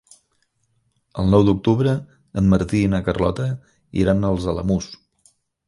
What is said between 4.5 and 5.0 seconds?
Alamús.